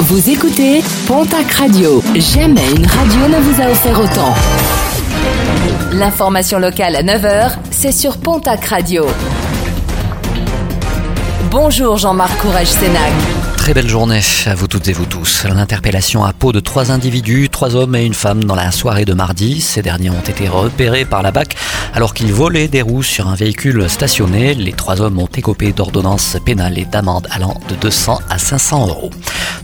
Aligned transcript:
Vous 0.00 0.28
écoutez 0.28 0.82
Pontac 1.06 1.52
Radio. 1.52 2.02
Jamais 2.16 2.68
une 2.76 2.84
radio 2.84 3.28
ne 3.28 3.40
vous 3.40 3.62
a 3.62 3.70
offert 3.70 3.98
autant. 4.00 4.34
L'information 5.92 6.58
locale 6.58 6.96
à 6.96 7.02
9h, 7.02 7.52
c'est 7.70 7.92
sur 7.92 8.18
Pontac 8.18 8.64
Radio. 8.64 9.06
Bonjour 11.50 11.96
Jean-Marc 11.96 12.36
Courage 12.38 12.66
Sénac. 12.66 13.12
Très 13.56 13.72
belle 13.72 13.88
journée 13.88 14.20
à 14.44 14.54
vous 14.54 14.66
toutes 14.66 14.88
et 14.88 14.92
vous 14.92 15.06
tous. 15.06 15.44
L'interpellation 15.44 16.22
à 16.22 16.34
peau 16.34 16.52
de 16.52 16.60
trois 16.60 16.90
individus, 16.92 17.48
trois 17.48 17.76
hommes 17.76 17.94
et 17.96 18.04
une 18.04 18.12
femme 18.12 18.44
dans 18.44 18.54
la 18.54 18.70
soirée 18.70 19.06
de 19.06 19.14
mardi. 19.14 19.62
Ces 19.62 19.80
derniers 19.80 20.10
ont 20.10 20.20
été 20.20 20.48
repérés 20.48 21.06
par 21.06 21.22
la 21.22 21.30
BAC 21.30 21.56
alors 21.94 22.12
qu'ils 22.12 22.30
volaient 22.30 22.68
des 22.68 22.82
roues 22.82 23.02
sur 23.02 23.26
un 23.26 23.34
véhicule 23.34 23.88
stationné. 23.88 24.52
Les 24.54 24.72
trois 24.72 25.00
hommes 25.00 25.18
ont 25.18 25.28
écopé 25.34 25.72
d'ordonnances 25.72 26.36
pénales 26.44 26.76
et 26.78 26.84
d'amendes 26.84 27.26
allant 27.30 27.54
de 27.70 27.74
200 27.76 28.20
à 28.28 28.38
500 28.38 28.88
euros. 28.88 29.10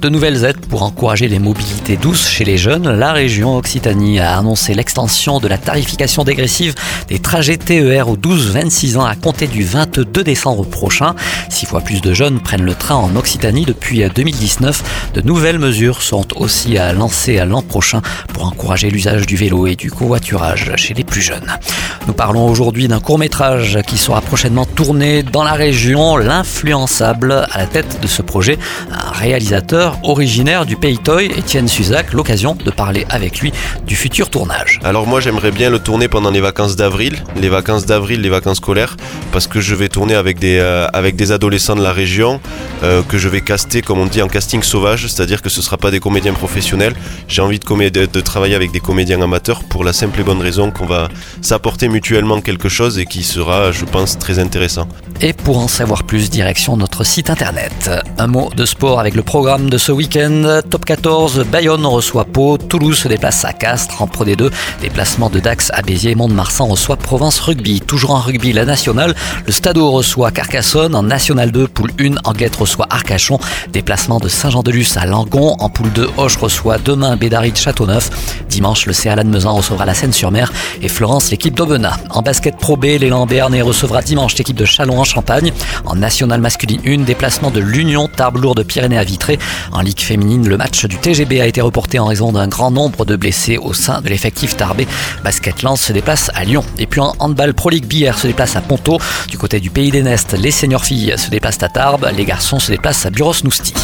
De 0.00 0.08
nouvelles 0.08 0.46
aides 0.46 0.64
pour 0.66 0.82
encourager 0.82 1.28
les 1.28 1.38
mobilités 1.38 1.98
douces 1.98 2.26
chez 2.26 2.44
les 2.44 2.56
jeunes. 2.56 2.90
La 2.90 3.12
région 3.12 3.58
Occitanie 3.58 4.18
a 4.18 4.38
annoncé 4.38 4.72
l'extension 4.72 5.40
de 5.40 5.48
la 5.48 5.58
tarification 5.58 6.24
dégressive 6.24 6.74
des 7.08 7.18
trajets 7.18 7.58
TER 7.58 8.08
aux 8.08 8.16
12-26 8.16 8.96
ans 8.96 9.04
à 9.04 9.14
compter 9.14 9.46
du 9.46 9.62
22 9.62 10.24
décembre 10.24 10.64
prochain. 10.64 11.14
Six 11.50 11.66
fois 11.66 11.82
plus 11.82 12.00
de 12.00 12.14
jeunes 12.14 12.40
prennent 12.40 12.64
le 12.64 12.74
train 12.74 12.94
en 12.94 13.14
Occitanie 13.14 13.66
depuis 13.66 14.02
2019. 14.08 15.12
De 15.12 15.20
nouvelles 15.20 15.58
mesures 15.58 16.00
sont 16.00 16.26
aussi 16.36 16.78
à 16.78 16.94
lancer 16.94 17.44
l'an 17.44 17.60
prochain 17.60 18.00
pour 18.32 18.46
encourager 18.46 18.88
l'usage 18.88 19.26
du 19.26 19.36
vélo 19.36 19.66
et 19.66 19.76
du 19.76 19.90
covoiturage 19.90 20.72
chez 20.76 20.94
les 20.94 21.04
plus 21.04 21.20
jeunes. 21.20 21.58
Nous 22.06 22.14
parlons 22.14 22.48
aujourd'hui 22.48 22.88
d'un 22.88 23.00
court 23.00 23.18
métrage 23.18 23.78
qui 23.86 23.98
sera 23.98 24.22
prochainement 24.22 24.64
tourné 24.64 25.22
dans 25.22 25.44
la 25.44 25.52
région. 25.52 26.16
L'influençable 26.16 27.32
à 27.50 27.58
la 27.58 27.66
tête 27.66 28.00
de 28.00 28.06
ce 28.06 28.22
projet, 28.22 28.58
un 28.90 29.10
réalisateur 29.10 29.89
originaire 30.02 30.66
du 30.66 30.76
Pays 30.76 30.98
Toy, 30.98 31.26
Étienne 31.26 31.68
Suzac, 31.68 32.12
l'occasion 32.12 32.54
de 32.54 32.70
parler 32.70 33.06
avec 33.10 33.40
lui 33.40 33.52
du 33.86 33.96
futur 33.96 34.30
tournage. 34.30 34.80
Alors 34.84 35.06
moi 35.06 35.20
j'aimerais 35.20 35.50
bien 35.50 35.70
le 35.70 35.78
tourner 35.78 36.08
pendant 36.08 36.30
les 36.30 36.40
vacances 36.40 36.76
d'avril, 36.76 37.22
les 37.40 37.48
vacances 37.48 37.86
d'avril, 37.86 38.20
les 38.20 38.28
vacances 38.28 38.58
scolaires, 38.58 38.96
parce 39.32 39.46
que 39.46 39.60
je 39.60 39.74
vais 39.74 39.88
tourner 39.88 40.14
avec 40.14 40.38
des, 40.38 40.58
euh, 40.58 40.86
avec 40.92 41.16
des 41.16 41.32
adolescents 41.32 41.76
de 41.76 41.82
la 41.82 41.92
région 41.92 42.40
euh, 42.82 43.02
que 43.02 43.18
je 43.18 43.28
vais 43.28 43.40
caster 43.40 43.82
comme 43.82 43.98
on 43.98 44.06
dit 44.06 44.22
en 44.22 44.28
casting 44.28 44.62
sauvage, 44.62 45.06
c'est-à-dire 45.06 45.42
que 45.42 45.48
ce 45.48 45.60
ne 45.60 45.64
sera 45.64 45.76
pas 45.76 45.90
des 45.90 46.00
comédiens 46.00 46.32
professionnels. 46.32 46.94
J'ai 47.28 47.42
envie 47.42 47.58
de, 47.58 48.20
travailler 48.20 48.54
avec 48.54 48.70
des 48.72 48.80
comédiens 48.80 49.20
amateurs 49.22 49.64
pour 49.64 49.84
la 49.84 49.92
simple 49.92 50.20
et 50.20 50.24
bonne 50.24 50.40
raison 50.40 50.70
qu'on 50.70 50.86
va 50.86 51.08
s'apporter 51.42 51.88
mutuellement 51.88 52.40
quelque 52.40 52.68
chose 52.68 52.98
et 52.98 53.06
qui 53.06 53.22
sera, 53.22 53.72
je 53.72 53.84
pense, 53.84 54.18
très 54.18 54.38
intéressant. 54.38 54.88
Et 55.20 55.32
pour 55.32 55.58
en 55.58 55.68
savoir 55.68 56.04
plus, 56.04 56.30
direction 56.30 56.76
notre 56.76 57.04
site 57.04 57.30
internet. 57.30 57.90
Un 58.18 58.26
mot 58.26 58.50
de 58.56 58.64
sport 58.64 59.00
avec 59.00 59.14
le 59.14 59.22
programme 59.22 59.68
de 59.68 59.78
ce 59.78 59.92
week-end. 59.92 60.60
Top 60.70 60.84
14, 60.84 61.44
Bayonne 61.50 61.84
reçoit 61.86 62.24
Pau, 62.24 62.56
Toulouse 62.56 62.98
se 62.98 63.08
déplace 63.08 63.44
à 63.44 63.52
Castres 63.52 64.02
en 64.02 64.06
Pro 64.06 64.24
D2, 64.24 64.50
déplacement 64.80 65.30
de 65.30 65.40
Dax 65.40 65.70
à 65.74 65.82
Béziers, 65.82 66.14
Mont-de-Marsan 66.14 66.66
reçoit 66.66 66.96
Provence 66.96 67.40
Rugby. 67.40 67.80
Toujours 67.80 68.12
en 68.12 68.20
rugby, 68.20 68.52
la 68.52 68.64
nationale, 68.64 69.14
le 69.46 69.52
Stadeau 69.52 69.90
reçoit 69.90 70.30
Carcassonne, 70.30 70.94
en 70.94 71.02
National 71.02 71.50
2, 71.50 71.68
poule 71.68 71.90
1, 72.00 72.14
Anglette 72.24 72.56
reçoit 72.56 72.86
Arcachon, 72.90 73.38
déplacement 73.72 74.18
de 74.18 74.28
Saint-Jean-de-Luz 74.28 74.96
à 74.96 75.06
Langon, 75.06 75.56
en 75.58 75.68
poule 75.68 75.92
2, 75.92 76.10
Hoche 76.16 76.36
reçoit 76.36 76.78
demain 76.78 77.16
Bédary 77.16 77.52
de 77.52 77.56
Châteauneuf. 77.56 78.10
Dimanche, 78.48 78.86
le 78.86 78.92
CA 78.92 79.16
Lannemezan 79.16 79.54
recevra 79.54 79.84
la 79.84 79.94
Seine-sur-Mer 79.94 80.52
et 80.82 80.88
Florence 80.88 81.30
l'équipe 81.30 81.54
d'Aubenas. 81.54 81.98
En 82.10 82.22
basket 82.22 82.56
Pro 82.56 82.76
B, 82.76 82.84
l'élan 82.84 83.26
Béarnais 83.26 83.62
recevra 83.62 84.02
dimanche 84.02 84.36
l'équipe 84.36 84.56
de 84.56 84.64
Chalon 84.64 85.00
en 85.00 85.04
Champagne. 85.04 85.52
En 85.86 85.94
nationale 85.94 86.40
masculine 86.40 86.80
1, 86.86 87.04
déplacement 87.04 87.50
de 87.50 87.60
l'Union 87.60 88.08
Tarbes-Lourdes 88.08 88.58
de 88.58 88.62
Pyrénées 88.62 88.98
à 88.98 89.04
Vitré. 89.04 89.38
En 89.72 89.80
Ligue 89.80 90.00
féminine, 90.00 90.48
le 90.48 90.56
match 90.56 90.84
du 90.84 90.96
TGB 90.96 91.40
a 91.40 91.46
été 91.46 91.60
reporté 91.60 91.98
en 91.98 92.06
raison 92.06 92.32
d'un 92.32 92.48
grand 92.48 92.70
nombre 92.70 93.04
de 93.04 93.16
blessés 93.16 93.58
au 93.58 93.72
sein 93.72 94.00
de 94.00 94.08
l'effectif 94.08 94.56
tarbé. 94.56 94.86
Basket 95.24 95.62
Lens 95.62 95.80
se 95.80 95.92
déplace 95.92 96.30
à 96.34 96.44
Lyon. 96.44 96.64
Et 96.78 96.86
puis 96.86 97.00
en 97.00 97.14
handball 97.18 97.54
Pro 97.54 97.70
League 97.70 97.86
Bière 97.86 98.18
se 98.18 98.26
déplace 98.26 98.56
à 98.56 98.60
Ponto. 98.60 98.98
Du 99.28 99.38
côté 99.38 99.60
du 99.60 99.70
pays 99.70 99.90
des 99.90 100.02
Nestes, 100.02 100.32
les 100.38 100.50
seniors 100.50 100.84
filles 100.84 101.14
se 101.16 101.30
déplacent 101.30 101.62
à 101.62 101.68
Tarbes. 101.68 102.10
Les 102.16 102.24
garçons 102.24 102.58
se 102.58 102.70
déplacent 102.70 103.06
à 103.06 103.10
Buros-Nousti. 103.10 103.74